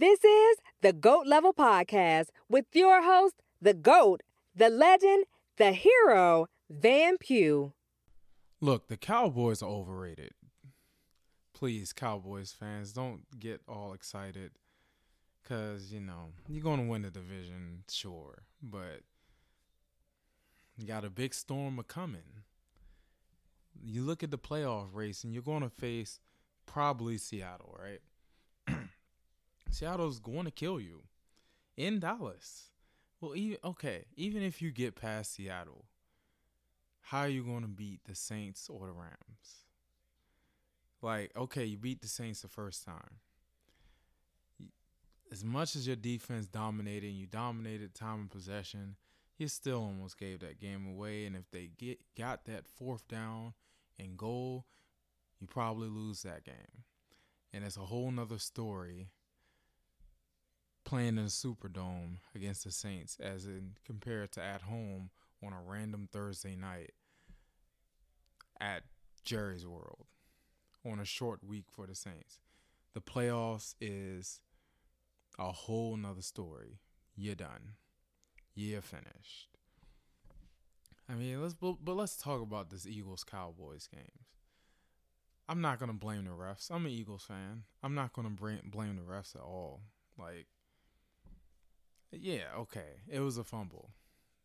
[0.00, 4.22] This is the GOAT Level Podcast with your host, the GOAT,
[4.56, 5.26] the legend,
[5.58, 7.74] the hero, Van Pugh.
[8.62, 10.30] Look, the Cowboys are overrated.
[11.52, 14.52] Please, Cowboys fans, don't get all excited
[15.42, 19.02] because, you know, you're going to win the division, sure, but
[20.78, 22.40] you got a big storm a coming.
[23.84, 26.20] You look at the playoff race and you're going to face
[26.64, 28.00] probably Seattle, right?
[29.70, 31.02] Seattle's going to kill you
[31.76, 32.70] in Dallas.
[33.20, 35.84] Well, even okay, even if you get past Seattle,
[37.02, 39.64] how are you going to beat the Saints or the Rams?
[41.02, 43.18] Like, okay, you beat the Saints the first time.
[45.32, 48.96] As much as your defense dominated, you dominated time and possession,
[49.38, 51.24] you still almost gave that game away.
[51.24, 53.54] And if they get got that fourth down
[53.98, 54.66] and goal,
[55.40, 56.84] you probably lose that game.
[57.52, 59.08] And it's a whole nother story
[60.90, 65.10] playing in the Superdome against the Saints as in compared to at home
[65.40, 66.90] on a random Thursday night
[68.60, 68.82] at
[69.24, 70.06] Jerry's World
[70.84, 72.40] on a short week for the Saints.
[72.92, 74.40] The playoffs is
[75.38, 76.80] a whole nother story.
[77.14, 77.74] You're done.
[78.56, 79.46] You're finished.
[81.08, 84.26] I mean, let's but, but let's talk about this Eagles Cowboys games.
[85.48, 86.68] I'm not gonna blame the refs.
[86.68, 87.62] I'm an Eagles fan.
[87.80, 89.82] I'm not gonna blame the refs at all.
[90.18, 90.48] Like,
[92.12, 93.90] yeah, okay, it was a fumble.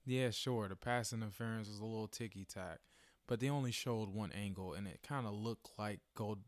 [0.05, 2.80] Yeah, sure, the pass interference was a little ticky tack,
[3.27, 6.39] but they only showed one angle, and it kind of looked like Gold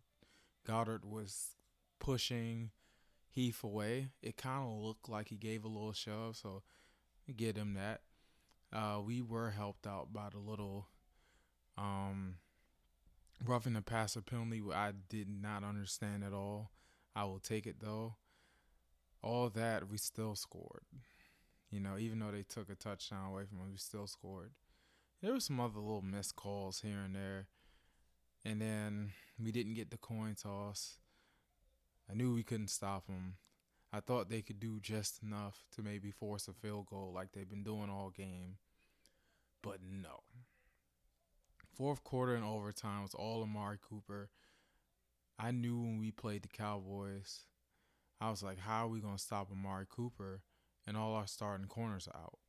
[0.68, 1.56] Goedert was
[2.00, 2.72] pushing
[3.30, 4.10] Heath away.
[4.22, 6.64] It kind of looked like he gave a little shove, so
[7.36, 8.02] get him that.
[8.72, 10.88] Uh, we were helped out by the little
[11.78, 12.36] um,
[13.46, 14.62] roughing the passer penalty.
[14.74, 16.72] I did not understand at all.
[17.16, 18.16] I will take it though.
[19.28, 20.86] All that we still scored.
[21.70, 24.52] You know, even though they took a touchdown away from us, we still scored.
[25.22, 27.48] There were some other little missed calls here and there.
[28.46, 31.00] And then we didn't get the coin toss.
[32.10, 33.34] I knew we couldn't stop them.
[33.92, 37.50] I thought they could do just enough to maybe force a field goal like they've
[37.50, 38.60] been doing all game.
[39.62, 40.22] But no.
[41.76, 44.30] Fourth quarter and overtime was all Amari Cooper.
[45.38, 47.42] I knew when we played the Cowboys,
[48.20, 50.42] I was like, how are we going to stop Amari Cooper
[50.86, 52.40] and all our starting corners out?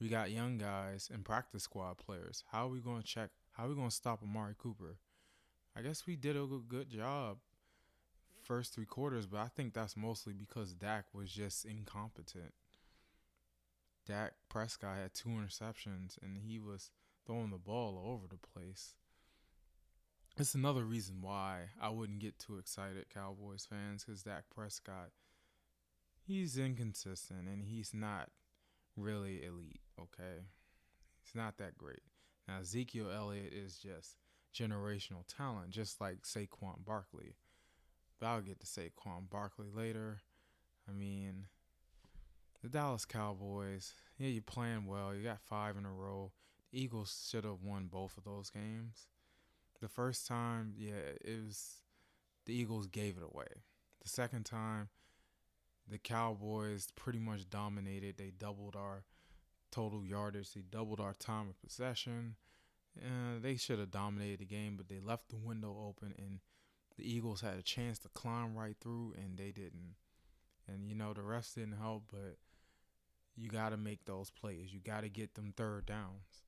[0.00, 2.44] We got young guys and practice squad players.
[2.50, 3.30] How are we going to check?
[3.52, 4.98] How are we going to stop Amari Cooper?
[5.76, 7.38] I guess we did a good job
[8.46, 12.52] first three quarters, but I think that's mostly because Dak was just incompetent.
[14.06, 16.90] Dak Prescott had two interceptions and he was
[17.26, 18.94] throwing the ball all over the place.
[20.38, 25.08] It's another reason why I wouldn't get too excited, Cowboys fans, because Dak Prescott,
[26.26, 28.28] he's inconsistent and he's not
[28.96, 30.44] really elite, okay?
[31.22, 32.02] He's not that great.
[32.46, 34.16] Now, Ezekiel Elliott is just
[34.54, 37.36] generational talent, just like Saquon Barkley.
[38.20, 40.20] But I'll get to Saquon Barkley later.
[40.86, 41.46] I mean,
[42.62, 45.14] the Dallas Cowboys, yeah, you're playing well.
[45.14, 46.32] You got five in a row.
[46.70, 49.06] The Eagles should have won both of those games.
[49.80, 51.82] The first time, yeah, it was
[52.46, 53.46] the Eagles gave it away.
[54.02, 54.88] The second time,
[55.88, 58.16] the Cowboys pretty much dominated.
[58.16, 59.04] They doubled our
[59.70, 60.52] total yardage.
[60.52, 62.36] They doubled our time of possession.
[62.98, 66.40] Uh, they should have dominated the game, but they left the window open and–
[66.96, 69.96] the Eagles had a chance to climb right through and they didn't.
[70.66, 72.38] And you know the rest didn't help, but
[73.36, 74.72] you got to make those plays.
[74.72, 76.42] You got to get them third downs.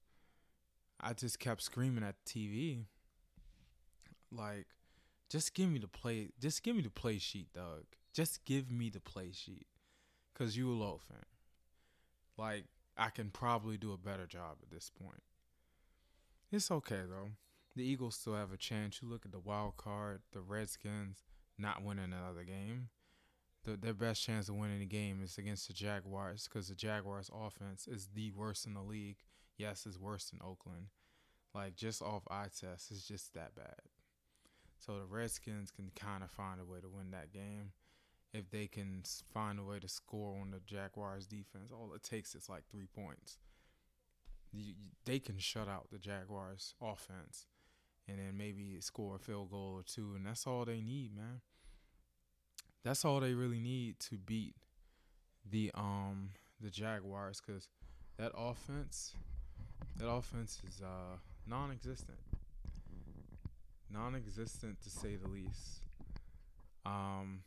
[1.01, 2.85] I just kept screaming at the TV,
[4.33, 4.67] like,
[5.29, 6.31] just give me the play.
[6.41, 7.85] Just give me the play sheet, Doug.
[8.15, 9.67] Just give me the play sheet,
[10.35, 11.25] cause you a low fan.
[12.37, 12.65] Like
[12.97, 15.23] I can probably do a better job at this point.
[16.51, 17.31] It's okay though
[17.79, 19.01] the Eagles still have a chance.
[19.01, 21.23] You look at the wild card, the Redskins
[21.57, 22.89] not winning another game.
[23.65, 27.31] The, their best chance of winning the game is against the Jaguars because the Jaguars'
[27.35, 29.19] offense is the worst in the league.
[29.57, 30.89] Yes, it's worse than Oakland.
[31.55, 33.81] Like just off eye test, it's just that bad.
[34.79, 37.73] So the Redskins can kind of find a way to win that game
[38.33, 39.03] if they can
[39.33, 41.71] find a way to score on the Jaguars' defense.
[41.73, 43.39] All it takes is like three points.
[45.05, 47.47] They can shut out the Jaguars' offense
[48.07, 51.43] and then maybe score a field goal or two, and that's all they need, man.
[52.85, 54.55] That's all they really need to beat
[55.51, 56.31] the um
[56.61, 57.69] the Jaguars, because
[58.17, 59.15] that offense,
[59.99, 62.19] that offense is uh non-existent,
[63.91, 65.83] non-existent to say the least.
[66.85, 67.43] Um,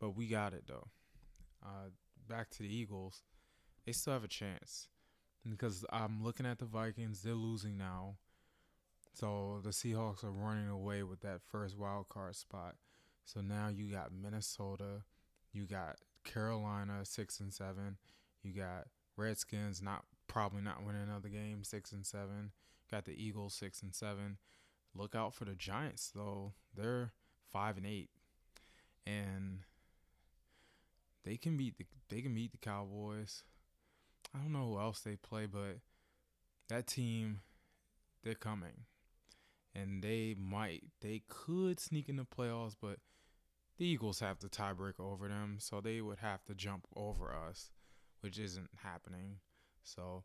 [0.00, 0.88] But we got it though.
[1.64, 1.90] Uh,
[2.28, 3.22] back to the Eagles,
[3.86, 4.88] they still have a chance
[5.48, 7.22] because I'm looking at the Vikings.
[7.22, 8.16] They're losing now,
[9.14, 12.74] so the Seahawks are running away with that first wild card spot.
[13.24, 15.04] So now you got Minnesota,
[15.52, 17.96] you got Carolina six and seven,
[18.42, 22.50] you got Redskins not probably not winning another game six and seven,
[22.90, 24.38] got the Eagles six and seven.
[24.94, 27.12] Look out for the Giants though; they're
[27.50, 28.10] five and eight,
[29.06, 29.60] and
[31.24, 33.44] they can beat the they can beat the Cowboys.
[34.34, 35.78] I don't know who else they play, but
[36.68, 37.40] that team,
[38.22, 38.86] they're coming,
[39.74, 42.98] and they might they could sneak in the playoffs, but
[43.78, 47.70] the Eagles have the tiebreaker over them, so they would have to jump over us,
[48.20, 49.38] which isn't happening.
[49.82, 50.24] So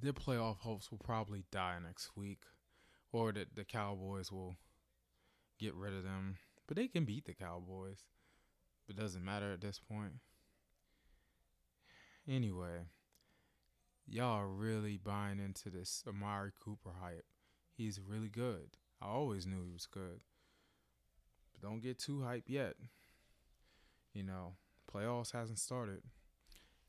[0.00, 2.42] their playoff hopes will probably die next week,
[3.16, 4.56] or that the Cowboys will
[5.58, 6.36] get rid of them.
[6.66, 8.00] But they can beat the Cowboys.
[8.88, 10.12] It doesn't matter at this point.
[12.28, 12.88] Anyway,
[14.06, 17.24] y'all are really buying into this Amari Cooper hype.
[17.74, 18.76] He's really good.
[19.00, 20.20] I always knew he was good.
[21.52, 22.74] But don't get too hyped yet.
[24.12, 24.56] You know,
[24.92, 26.02] playoffs hasn't started.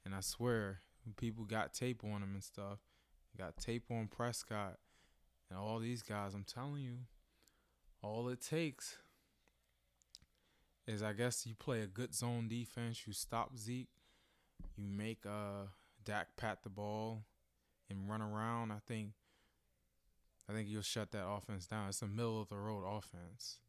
[0.04, 0.82] And I swear,
[1.16, 2.80] people got tape on him and stuff,
[3.38, 4.78] got tape on Prescott
[5.50, 6.98] and all these guys, I'm telling you,
[8.02, 8.98] all it takes
[10.88, 13.90] is I guess you play a good zone defense, you stop Zeke,
[14.78, 15.68] you make uh
[16.06, 17.26] Dak pat the ball
[17.90, 18.72] and run around.
[18.72, 19.12] I think
[20.50, 21.90] I think you'll shut that offense down.
[21.90, 23.60] It's a middle of the road offense.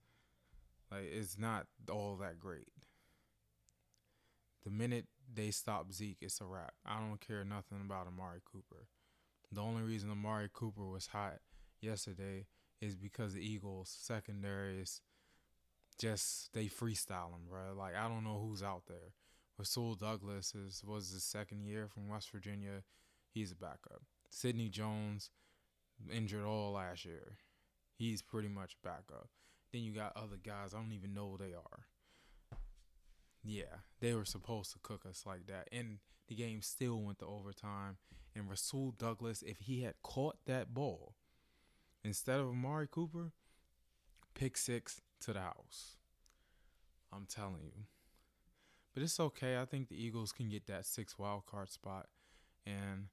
[0.91, 2.69] Like it's not all that great.
[4.65, 6.75] The minute they stop Zeke, it's a wrap.
[6.87, 8.87] I don't care nothing about Amari Cooper.
[9.51, 11.39] The only reason Amari Cooper was hot
[11.81, 12.47] yesterday
[12.81, 15.01] is because the Eagles secondary is
[15.99, 17.75] just they freestyle him, bro.
[17.77, 19.15] Like I don't know who's out there.
[19.59, 22.83] Rasul Douglas is was his second year from West Virginia.
[23.31, 24.03] He's a backup.
[24.31, 25.31] Sidney Jones
[26.13, 27.39] injured all last year.
[27.97, 29.29] He's pretty much backup.
[29.73, 30.73] Then you got other guys.
[30.73, 31.87] I don't even know who they are.
[33.43, 35.69] Yeah, they were supposed to cook us like that.
[35.73, 35.99] And
[36.29, 37.97] the game still went to overtime.
[38.35, 41.15] And Rasul Douglas, if he had caught that ball
[42.05, 43.33] instead of Amari Cooper,
[44.35, 45.97] pick six to the house.
[47.13, 47.85] I'm telling you.
[48.95, 49.59] But it's okay.
[49.59, 52.07] I think the Eagles can get that six wild card spot.
[52.67, 53.07] And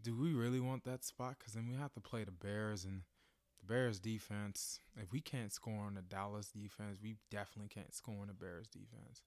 [0.00, 1.36] do we really want that spot?
[1.38, 3.02] Because then we have to play the Bears and
[3.60, 4.80] the Bears defense.
[4.96, 8.66] If we can't score on the Dallas defense, we definitely can't score on the Bears
[8.66, 9.22] defense.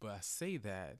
[0.00, 0.96] But I say that,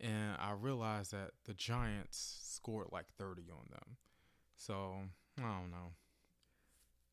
[0.00, 3.96] and I realize that the Giants scored like 30 on them.
[4.56, 4.94] So
[5.38, 5.92] I don't know.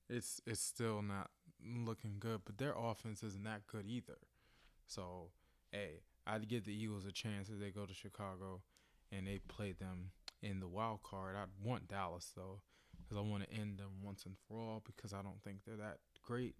[0.09, 1.29] It's it's still not
[1.63, 4.17] looking good, but their offense isn't that good either.
[4.87, 5.29] So,
[5.71, 8.61] hey, I'd give the Eagles a chance if they go to Chicago
[9.11, 10.11] and they play them
[10.41, 11.35] in the wild card.
[11.35, 12.59] I'd want Dallas though,
[12.97, 15.77] because I want to end them once and for all because I don't think they're
[15.77, 16.55] that great.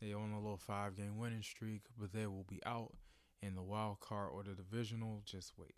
[0.00, 2.92] They own a little five game winning streak, but they will be out
[3.40, 5.22] in the wild card or the divisional.
[5.24, 5.74] Just wait.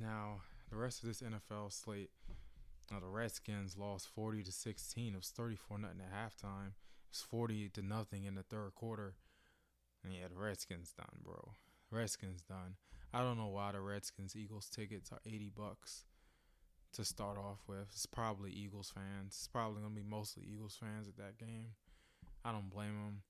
[0.00, 0.40] Now,
[0.70, 2.10] the rest of this NFL slate
[2.90, 5.14] now the Redskins lost 40 to 16.
[5.14, 6.68] It was 34 nothing at halftime.
[6.68, 9.14] It was 40 to nothing in the third quarter.
[10.04, 11.52] And yeah, the Redskins done, bro.
[11.90, 12.76] Redskins done.
[13.12, 16.04] I don't know why the Redskins Eagles tickets are 80 bucks
[16.94, 17.88] to start off with.
[17.92, 19.28] It's probably Eagles fans.
[19.28, 21.68] It's probably to be mostly Eagles fans at that game.
[22.44, 23.22] I don't blame them.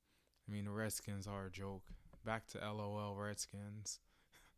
[0.49, 1.84] I mean, the Redskins are a joke.
[2.25, 4.00] Back to LOL Redskins.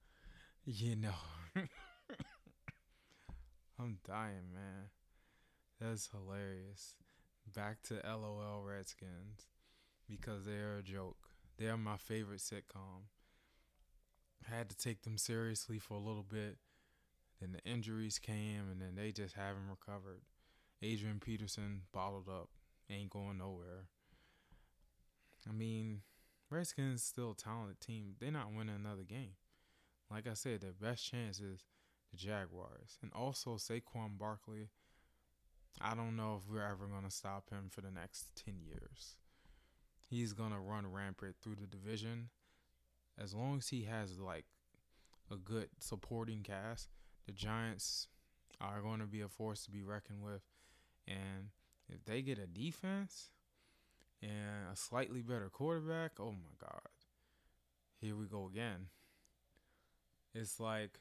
[0.65, 1.63] you know.
[3.79, 4.91] I'm dying, man.
[5.81, 6.95] That's hilarious.
[7.55, 9.49] Back to LOL Redskins
[10.09, 11.19] because they're a joke.
[11.59, 13.09] They're my favorite sitcom.
[14.47, 16.57] I had to take them seriously for a little bit.
[17.41, 20.23] Then the injuries came, and then they just haven't recovered.
[20.83, 22.49] Adrian Peterson bottled up,
[22.91, 23.89] ain't going nowhere.
[25.49, 26.01] I mean,
[26.51, 28.15] Redskins still a talented team.
[28.19, 29.35] They're not winning another game.
[30.11, 31.65] Like I said, their best chance is
[32.17, 32.99] the Jaguars.
[33.03, 34.69] And also Saquon Barkley.
[35.81, 39.17] I don't know if we're ever going to stop him for the next 10 years.
[40.09, 42.31] He's going to run rampant through the division.
[43.19, 44.47] As long as he has like
[45.31, 46.89] a good supporting cast,
[47.27, 48.09] the Giants
[48.61, 50.43] are going to be a force to be reckoned with.
[51.07, 51.51] And
[51.89, 53.31] if they get a defense
[54.23, 56.81] and a slightly better quarterback, oh my God.
[58.01, 58.89] Here we go again.
[60.35, 61.01] It's like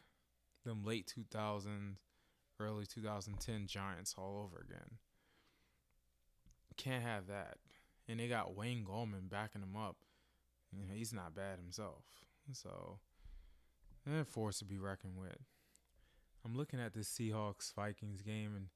[0.65, 1.95] them late 2000s,
[2.59, 4.97] early 2010 Giants all over again.
[6.77, 7.57] Can't have that.
[8.07, 9.95] And they got Wayne Gallman backing them up.
[10.71, 12.03] You know, he's not bad himself.
[12.51, 12.99] So
[14.05, 15.37] they're a force to be reckoned with.
[16.43, 18.67] I'm looking at this Seahawks Vikings game and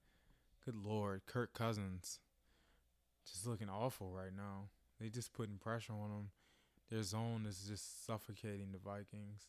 [0.66, 2.20] good lord, Kirk Cousins
[3.32, 4.70] just looking awful right now.
[5.00, 6.30] They just putting pressure on him.
[6.90, 9.48] Their zone is just suffocating the Vikings.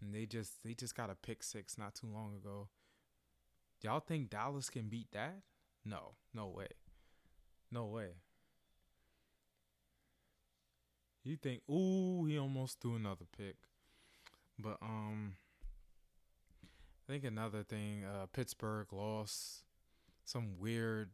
[0.00, 2.68] And they just they just got a pick six not too long ago.
[3.82, 5.40] Y'all think Dallas can beat that?
[5.84, 6.68] No, no way.
[7.70, 8.12] No way.
[11.22, 13.56] You think, ooh, he almost threw another pick.
[14.58, 15.36] But um
[17.06, 19.64] I think another thing, uh Pittsburgh lost
[20.24, 21.10] some weird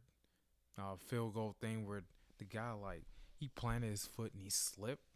[0.77, 2.03] uh field goal thing where
[2.37, 3.03] the guy like
[3.39, 5.10] he planted his foot and he slipped.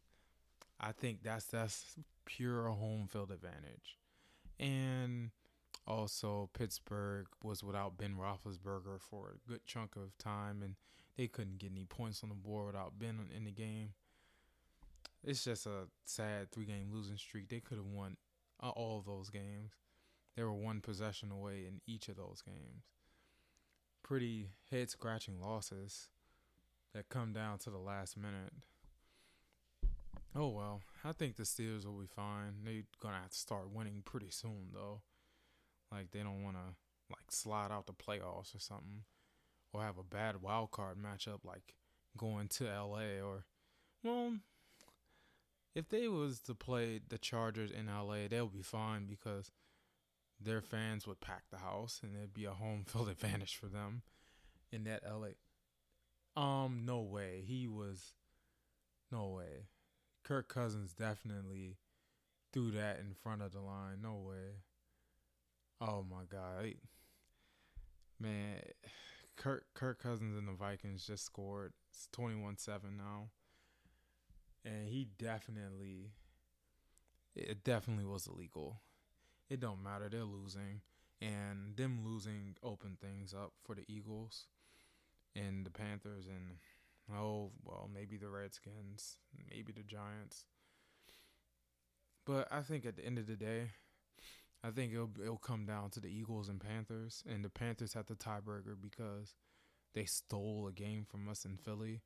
[0.86, 3.98] I think that's that's pure home field advantage.
[4.60, 5.32] And
[5.88, 10.75] also Pittsburgh was without Ben Roethlisberger for a good chunk of time and
[11.18, 13.89] they couldn't get any points on the board without Ben in the game
[15.25, 17.50] it's just a sad three game losing streak.
[17.50, 18.18] They could have won
[18.62, 19.72] uh, all those games.
[20.36, 22.84] They were one possession away in each of those games.
[24.04, 26.10] Pretty head scratching losses
[26.94, 28.54] that come down to the last minute.
[30.38, 32.56] Oh well, I think the Steelers will be fine.
[32.65, 35.01] They're gonna have to start winning pretty soon though.
[35.92, 36.75] Like they don't wanna
[37.10, 39.04] like slide out the playoffs or something.
[39.72, 41.75] Or have a bad wild card matchup like
[42.18, 43.46] going to LA or
[44.04, 44.36] well,
[45.74, 49.51] if they was to play the Chargers in LA, they'll be fine because
[50.39, 54.01] their fans would pack the house and it'd be a home field advantage for them
[54.72, 55.30] in that LA.
[56.42, 57.44] Um, no way.
[57.46, 58.13] He was
[59.12, 59.68] no way.
[60.25, 61.77] Kirk Cousins definitely
[62.51, 64.01] threw that in front of the line.
[64.01, 64.63] No way.
[65.79, 66.74] Oh my god.
[68.20, 68.60] Man,
[69.38, 71.74] Kirk Kirk Cousins and the Vikings just scored.
[71.89, 73.29] It's 21-7 now
[74.65, 76.12] and he definitely
[77.36, 78.82] it definitely was illegal.
[79.50, 80.82] It don't matter, they're losing.
[81.22, 84.48] And them losing opened things up for the Eagles
[85.36, 86.58] and the Panthers and
[87.13, 89.17] oh well maybe the Redskins,
[89.50, 90.45] maybe the Giants.
[92.25, 93.69] But I think at the end of the day,
[94.63, 98.07] I think it'll it'll come down to the Eagles and Panthers, and the Panthers have
[98.07, 99.35] the tiebreaker because
[99.93, 102.01] they stole a game from us in Philly.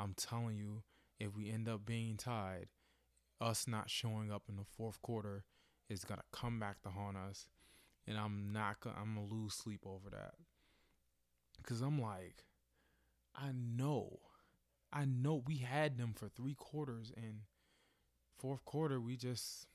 [0.00, 0.82] I'm telling you,
[1.20, 2.66] if we end up being tied,
[3.40, 5.44] us not showing up in the fourth quarter
[5.88, 7.48] is gonna come back to haunt us,
[8.06, 10.34] and I'm not gonna I'm gonna lose sleep over that.
[11.64, 12.44] Cause I'm like,
[13.36, 14.18] I know,
[14.92, 17.40] I know we had them for three quarters, and
[18.38, 19.66] fourth quarter we just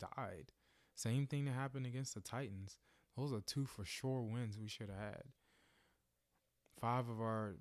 [0.00, 0.52] died.
[0.94, 2.78] Same thing that happened against the Titans.
[3.16, 5.22] Those are two for sure wins we should have had.
[6.80, 7.56] Five of our,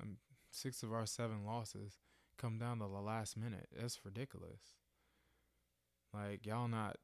[0.00, 0.18] um,
[0.50, 1.98] six of our seven losses
[2.38, 3.68] come down to the last minute.
[3.76, 4.74] That's ridiculous.
[6.12, 6.96] Like y'all not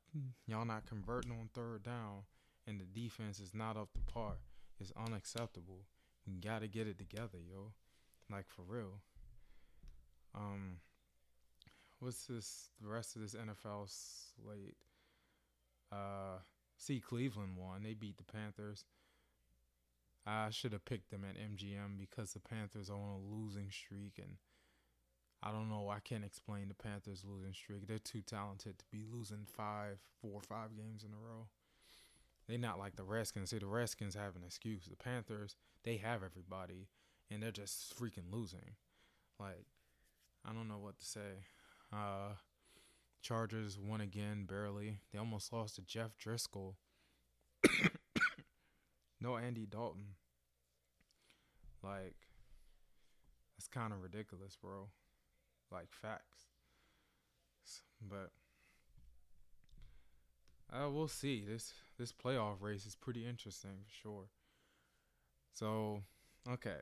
[0.46, 2.22] y'all not converting on third down
[2.66, 4.36] and the defense is not up to par.
[4.80, 5.86] It's unacceptable.
[6.26, 7.72] We gotta get it together, yo.
[8.30, 9.00] Like for real.
[10.34, 10.78] Um
[12.00, 14.76] what's this the rest of this NFL slate?
[15.90, 16.38] Uh
[16.76, 17.82] see Cleveland won.
[17.82, 18.84] They beat the Panthers.
[20.24, 24.18] I should have picked them at MGM because the Panthers are on a losing streak
[24.18, 24.36] and
[25.42, 25.88] I don't know.
[25.88, 27.88] I can't explain the Panthers losing streak.
[27.88, 31.48] They're too talented to be losing five, four, five games in a row.
[32.48, 33.50] They're not like the Redskins.
[33.50, 34.86] See, the Redskins have an excuse.
[34.86, 36.88] The Panthers, they have everybody,
[37.28, 38.76] and they're just freaking losing.
[39.40, 39.66] Like,
[40.44, 41.44] I don't know what to say.
[41.92, 42.34] Uh,
[43.20, 44.98] Chargers won again, barely.
[45.12, 46.74] They almost lost to Jeff Driskel.
[49.20, 50.16] no Andy Dalton.
[51.82, 52.16] Like,
[53.56, 54.88] that's kind of ridiculous, bro
[55.72, 56.48] like facts.
[58.00, 58.30] But
[60.72, 61.44] uh, we'll see.
[61.48, 64.24] This this playoff race is pretty interesting for sure.
[65.54, 66.02] So,
[66.48, 66.78] okay,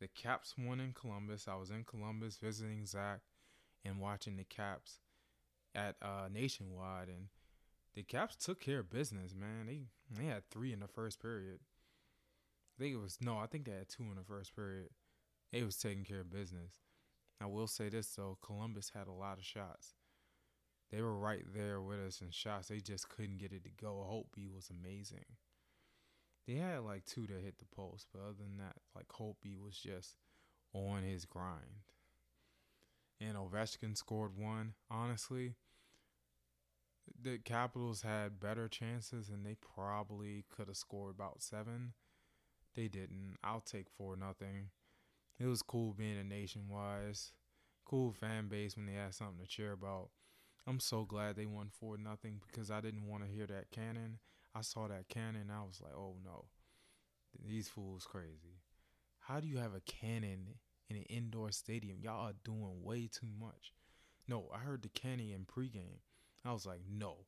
[0.00, 1.48] the Caps won in Columbus.
[1.48, 3.20] I was in Columbus visiting Zach
[3.84, 4.98] and watching the Caps
[5.74, 7.28] at uh, Nationwide, and
[7.94, 9.34] the Caps took care of business.
[9.34, 11.60] Man, they they had three in the first period.
[12.78, 14.90] I think it was no, I think they had two in the first period.
[15.52, 16.80] They was taking care of business.
[17.40, 19.94] I will say this though, Columbus had a lot of shots.
[20.90, 22.68] They were right there with us in shots.
[22.68, 24.06] They just couldn't get it to go.
[24.08, 25.24] Holtby was amazing.
[26.48, 29.76] They had like two that hit the post, but other than that, like Holtby was
[29.76, 30.16] just
[30.72, 31.92] on his grind.
[33.20, 34.74] And Ovechkin scored one.
[34.90, 35.54] Honestly,
[37.20, 41.92] the Capitals had better chances and they probably could have scored about seven.
[42.74, 43.36] They didn't.
[43.44, 44.70] I'll take four nothing
[45.38, 47.16] it was cool being a nationwide.
[47.84, 50.10] cool fan base when they had something to cheer about.
[50.66, 54.18] I'm so glad they won four nothing because I didn't want to hear that cannon.
[54.58, 56.46] I saw that cannon, I was like, oh no,
[57.46, 58.58] these fools crazy.
[59.20, 60.56] How do you have a cannon
[60.90, 61.98] in an indoor stadium?
[62.02, 63.72] Y'all are doing way too much.
[64.26, 66.00] No, I heard the cannon in pregame.
[66.44, 67.18] I was like, no,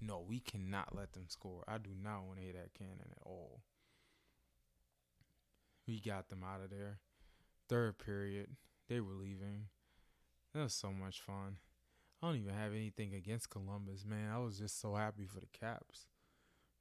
[0.00, 1.62] no, we cannot let them score.
[1.68, 3.60] I do not want to hear that cannon at all.
[5.86, 7.00] We got them out of there.
[7.68, 8.56] Third period,
[8.88, 9.66] they were leaving.
[10.54, 11.58] That was so much fun.
[12.22, 14.30] I don't even have anything against Columbus, man.
[14.32, 16.06] I was just so happy for the Caps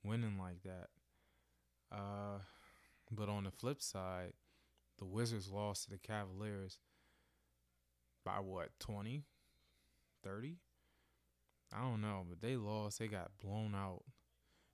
[0.08, 0.88] winning like that.
[1.92, 2.40] Uh,
[3.12, 4.34] but on the flip side,
[4.98, 6.80] the Wizards lost to the Cavaliers
[8.26, 9.24] by what, 20?
[10.24, 10.58] 30?
[11.74, 13.00] I don't know, but they lost.
[13.00, 14.04] They got blown out.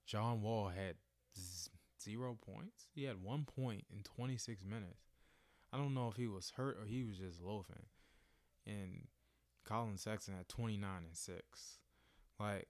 [0.06, 0.96] John Wall had
[1.36, 1.70] z-
[2.02, 2.88] zero points.
[2.94, 5.02] He had one point in 26 minutes.
[5.72, 7.86] I don't know if he was hurt or he was just loafing.
[8.66, 9.08] And
[9.64, 11.42] Collin Sexton had 29 and 6.
[12.38, 12.68] Like,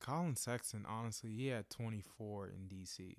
[0.00, 3.16] Collin Sexton, honestly, he had 24 in DC.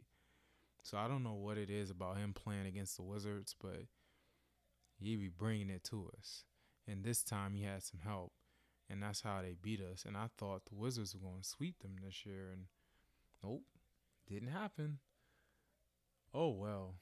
[0.83, 3.83] So I don't know what it is about him playing against the Wizards, but
[4.97, 6.45] he be bringing it to us.
[6.87, 8.31] And this time he had some help
[8.89, 10.05] and that's how they beat us.
[10.05, 12.65] And I thought the Wizards were going to sweep them this year, and
[13.43, 13.63] nope,
[14.27, 14.99] didn't happen.
[16.33, 16.95] Oh well,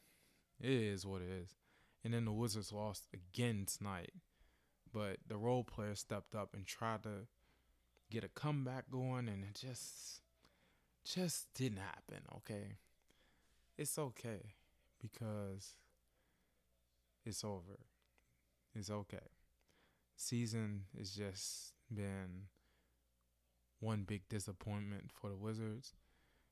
[0.60, 1.56] it is what it is.
[2.04, 4.14] And then the Wizards lost again tonight,
[4.92, 7.28] but the role players stepped up and tried to
[8.10, 10.22] get a comeback going, and it just,
[11.04, 12.24] just didn't happen.
[12.38, 12.78] Okay,
[13.78, 14.54] it's okay
[15.02, 15.76] because
[17.26, 17.80] it's over.
[18.74, 19.18] It's okay.
[20.18, 22.48] Season has just been
[23.80, 25.94] one big disappointment for the Wizards.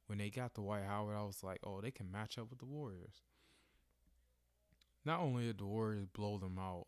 [0.07, 2.59] When they got the Dwight Howard, I was like, oh, they can match up with
[2.59, 3.21] the Warriors.
[5.05, 6.87] Not only did the Warriors blow them out,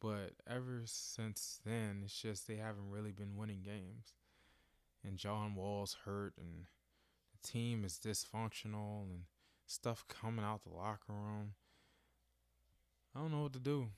[0.00, 4.14] but ever since then, it's just they haven't really been winning games.
[5.04, 6.66] And John Wall's hurt, and
[7.32, 9.22] the team is dysfunctional, and
[9.66, 11.54] stuff coming out the locker room.
[13.14, 13.88] I don't know what to do.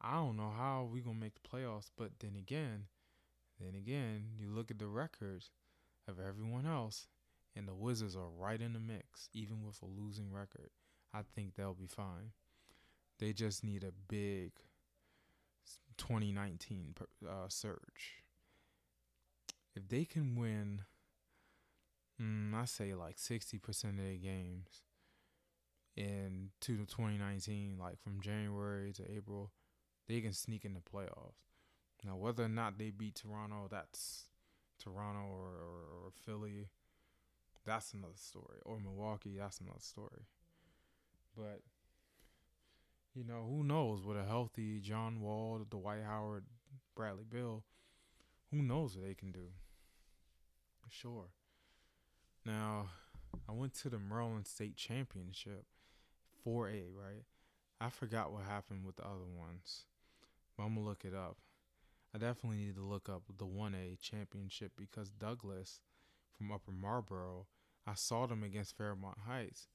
[0.00, 1.90] I don't know how we're gonna make the playoffs.
[1.96, 2.86] But then again,
[3.60, 5.50] then again, you look at the records
[6.08, 7.08] of everyone else,
[7.54, 10.70] and the Wizards are right in the mix, even with a losing record.
[11.12, 12.32] I think they'll be fine.
[13.20, 14.52] They just need a big
[15.98, 16.94] 2019
[17.28, 18.24] uh, surge.
[19.76, 20.82] If they can win,
[22.20, 24.82] mm, I say like 60% of their games
[25.96, 29.50] in to 2019, like from January to April,
[30.08, 31.52] they can sneak in the playoffs.
[32.02, 34.24] Now, whether or not they beat Toronto, that's
[34.82, 36.68] Toronto or, or, or Philly,
[37.66, 38.58] that's another story.
[38.64, 40.24] Or Milwaukee, that's another story.
[41.36, 41.60] But
[43.14, 46.44] you know, who knows with a healthy John Wall, Dwight Howard,
[46.94, 47.64] Bradley Beal,
[48.50, 49.48] who knows what they can do.
[50.88, 51.28] Sure.
[52.44, 52.90] Now,
[53.48, 55.64] I went to the Maryland State Championship,
[56.44, 57.24] 4A, right?
[57.80, 59.84] I forgot what happened with the other ones.
[60.56, 61.36] But I'm gonna look it up.
[62.14, 65.80] I definitely need to look up the 1A championship because Douglass
[66.36, 67.46] from Upper Marlboro,
[67.86, 69.68] I saw them against Fairmont Heights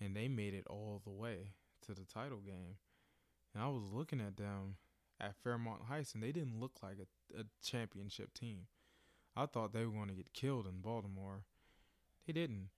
[0.00, 1.52] and they made it all the way
[1.86, 2.76] to the title game.
[3.54, 4.76] And I was looking at them
[5.20, 8.66] at Fairmont Heights and they didn't look like a, a championship team.
[9.36, 11.42] I thought they were going to get killed in Baltimore.
[12.26, 12.68] They didn't.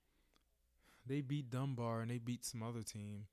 [1.06, 3.26] They beat Dunbar and they beat some other team.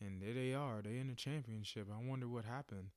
[0.00, 0.82] And there they are.
[0.82, 1.88] They in the championship.
[1.90, 2.90] I wonder what happened.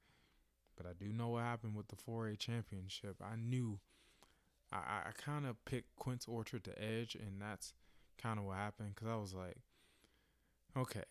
[0.76, 3.18] But I do know what happened with the 4A championship.
[3.22, 3.80] I knew
[4.72, 4.78] I,
[5.08, 7.74] I kind of picked Quince Orchard to edge, and that's
[8.22, 9.58] kind of what happened because I was like,
[10.78, 11.04] okay,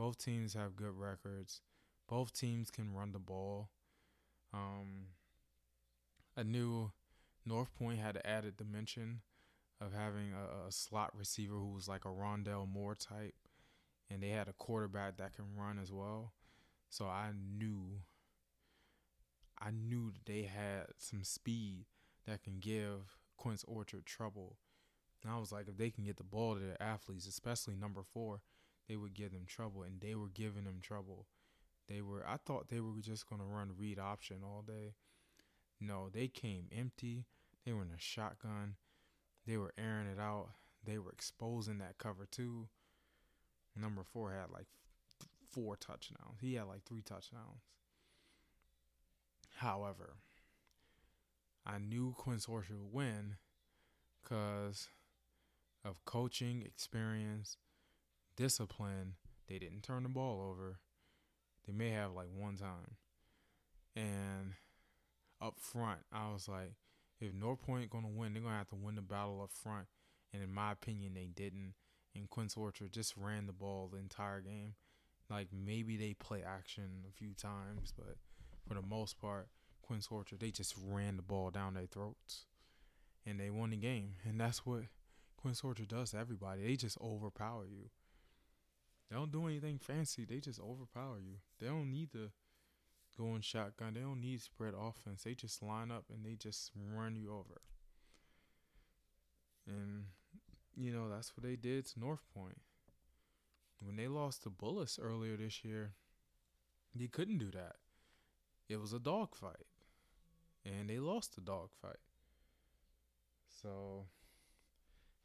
[0.00, 1.60] both teams have good records.
[2.08, 3.68] Both teams can run the ball.
[4.50, 5.08] Um,
[6.34, 6.92] I knew
[7.44, 9.20] North Point had added dimension
[9.78, 13.34] of having a, a, slot receiver who was like a Rondale Moore type,
[14.08, 16.32] and they had a quarterback that can run as well.
[16.88, 18.00] So I knew
[19.60, 21.84] I knew that they had some speed
[22.26, 24.56] that can give Quince Orchard trouble.
[25.22, 28.00] And I was like, if they can get the ball to their athletes, especially number
[28.02, 28.40] four,
[28.90, 29.84] they would give them trouble.
[29.84, 31.26] And they were giving them trouble.
[31.88, 34.94] They were I thought they were just gonna run read option all day.
[35.80, 37.24] No, they came empty.
[37.64, 38.74] They were in a shotgun.
[39.46, 40.50] They were airing it out.
[40.84, 42.68] They were exposing that cover two.
[43.76, 44.66] Number four had like
[45.48, 46.38] four touchdowns.
[46.40, 47.62] He had like three touchdowns.
[49.56, 50.14] However,
[51.64, 53.36] I knew Quince Orchard would win
[54.22, 54.88] because
[55.84, 57.56] of coaching, experience,
[58.40, 59.16] discipline.
[59.48, 60.78] They didn't turn the ball over.
[61.66, 62.96] They may have like one time.
[63.94, 64.54] And
[65.42, 66.72] up front, I was like,
[67.20, 69.86] if North Point gonna win, they're gonna have to win the battle up front.
[70.32, 71.74] And in my opinion, they didn't.
[72.14, 74.74] And Quince Orchard just ran the ball the entire game.
[75.28, 78.16] Like maybe they play action a few times, but
[78.66, 79.48] for the most part,
[79.82, 82.46] Quince Orchard they just ran the ball down their throats,
[83.26, 84.14] and they won the game.
[84.24, 84.84] And that's what
[85.36, 86.62] Quince Orchard does to everybody.
[86.62, 87.90] They just overpower you.
[89.10, 90.24] They don't do anything fancy.
[90.24, 91.38] They just overpower you.
[91.58, 92.30] They don't need to
[93.18, 93.94] go in shotgun.
[93.94, 95.24] They don't need spread offense.
[95.24, 97.60] They just line up and they just run you over.
[99.66, 100.04] And
[100.76, 102.60] you know that's what they did to North Point.
[103.82, 105.94] When they lost to Bullis earlier this year,
[106.94, 107.76] they couldn't do that.
[108.68, 109.66] It was a dogfight,
[110.64, 112.00] and they lost the dogfight.
[113.62, 114.06] So,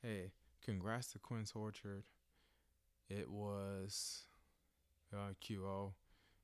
[0.01, 0.31] hey,
[0.63, 2.03] congrats to Quince Orchard.
[3.09, 4.23] It was
[5.13, 5.93] uh, QO,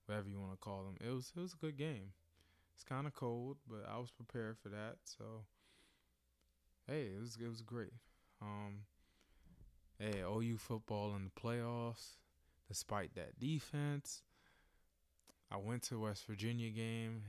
[0.05, 0.97] whatever you want to call them.
[0.99, 2.13] It was it was a good game.
[2.75, 4.95] It's kind of cold, but I was prepared for that.
[5.03, 5.45] So,
[6.87, 7.93] hey, it was it was great.
[8.41, 8.85] Um,
[9.99, 12.17] hey, OU football in the playoffs,
[12.67, 14.23] despite that defense.
[15.51, 17.23] I went to West Virginia game,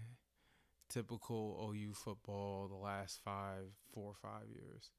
[0.89, 4.91] typical OU football the last five, four or five years.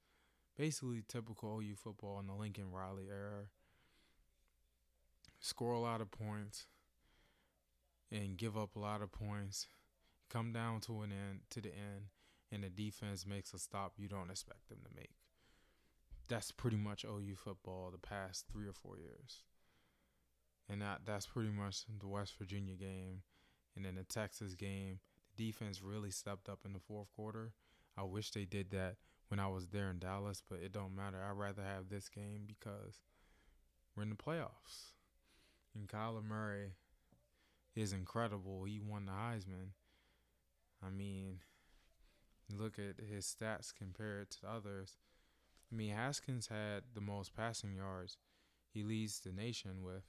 [0.58, 3.46] Basically, typical OU football in the Lincoln Riley era.
[5.44, 6.66] Score a lot of points
[8.12, 9.68] and give up a lot of points.
[10.30, 12.06] Come down to an end to the end,
[12.52, 15.12] and the defense makes a stop you don't expect them to make
[16.28, 19.44] that's pretty much OU football the past three or four years.
[20.70, 23.22] And that that's pretty much the West Virginia game.
[23.76, 25.00] And then the Texas game,
[25.36, 27.54] the defense really stepped up in the fourth quarter.
[27.98, 28.96] I wish they did that
[29.28, 31.18] when I was there in Dallas, but it don't matter.
[31.22, 33.02] I'd rather have this game because
[33.96, 34.94] we're in the playoffs.
[35.76, 36.74] And Kyler Murray
[37.76, 38.64] is incredible.
[38.66, 39.72] He won the Heisman.
[40.86, 41.40] I mean,
[42.56, 44.98] look at his stats compared to others.
[45.72, 48.18] I mean, Haskins had the most passing yards.
[48.72, 50.04] He leads the nation with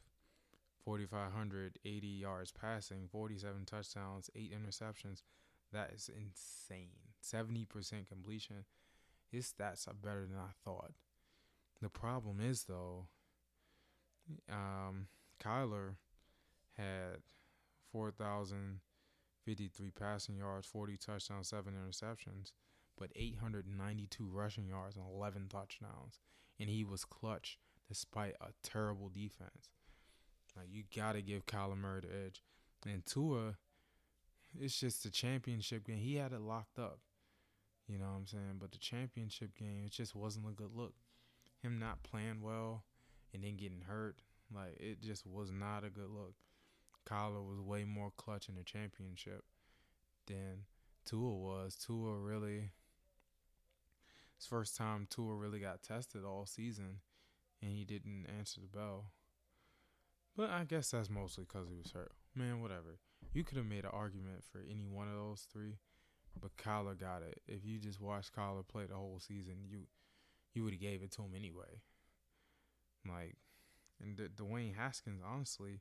[0.85, 5.23] 4,580 yards passing, 47 touchdowns, 8 interceptions.
[5.73, 6.91] That is insane.
[7.23, 8.65] 70% completion.
[9.31, 10.93] His stats are better than I thought.
[11.81, 13.07] The problem is, though,
[14.51, 15.09] um,
[15.45, 15.97] Kyler
[16.77, 17.23] had
[17.93, 22.53] 4,053 passing yards, 40 touchdowns, 7 interceptions
[22.97, 26.21] but 892 rushing yards and 11 touchdowns.
[26.59, 29.71] And he was clutch despite a terrible defense.
[30.57, 32.43] Like you gotta give Kyler Murray the edge.
[32.87, 33.57] And Tua,
[34.59, 35.99] it's just the championship game.
[35.99, 37.01] He had it locked up.
[37.89, 38.57] You know what I'm saying?
[38.61, 40.95] But the championship game, it just wasn't a good look.
[41.61, 42.85] Him not playing well
[43.33, 44.21] and then getting hurt,
[44.53, 46.35] like it just was not a good look.
[47.09, 49.45] Kyler was way more clutch in the championship
[50.27, 50.65] than
[51.05, 51.77] Tua was.
[51.77, 52.71] Tua really
[54.37, 57.01] it's first time Tua really got tested all season,
[57.63, 59.07] and he didn't answer the bell.
[60.37, 62.13] But I guess that's mostly because he was hurt.
[62.35, 62.99] Man, whatever.
[63.33, 65.79] You could have made an argument for any one of those three,
[66.41, 67.41] but Kyler got it.
[67.47, 69.87] If you just watched Kyler play the whole season, you
[70.53, 71.81] you would have gave it to him anyway.
[73.09, 73.37] Like,
[74.05, 75.81] and D- Dwayne Haskins, honestly,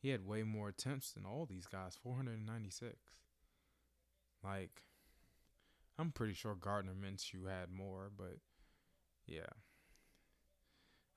[0.00, 2.96] he had way more attempts than all these guys, 496.
[4.44, 4.82] Like,
[5.98, 8.38] I'm pretty sure Gardner Minshew had more, but
[9.26, 9.46] yeah.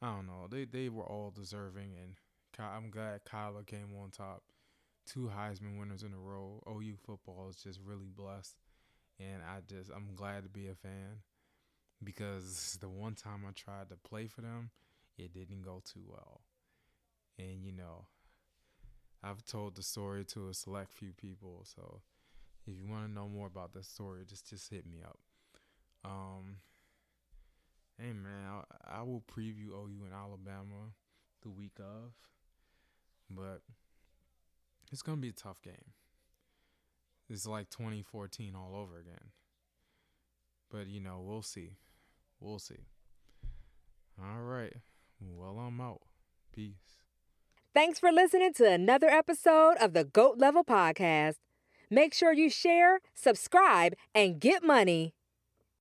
[0.02, 0.48] I don't know.
[0.50, 2.16] They they were all deserving, and
[2.58, 4.44] I'm glad Kyler came on top.
[5.06, 6.64] Two Heisman winners in a row.
[6.70, 8.56] OU football is just really blessed,
[9.20, 11.22] and I just I'm glad to be a fan
[12.04, 14.72] because the one time I tried to play for them,
[15.20, 16.42] it didn't go too well,
[17.38, 18.06] and you know,
[19.24, 22.02] I've told the story to a select few people, so
[22.66, 25.20] if you want to know more about the story, just just hit me up.
[26.06, 26.58] Um,
[27.98, 30.94] hey man, I, I will preview OU in Alabama
[31.42, 32.14] the week of,
[33.30, 33.62] but
[34.92, 35.94] it's gonna be a tough game.
[37.30, 39.32] It's like 2014 all over again.
[40.72, 41.74] But you know, we'll see.
[42.40, 42.86] We'll see.
[44.22, 44.76] All right.
[45.22, 46.02] Well, I'm out.
[46.54, 47.04] Peace.
[47.74, 51.36] Thanks for listening to another episode of the GOAT Level Podcast.
[51.90, 55.14] Make sure you share, subscribe, and get money.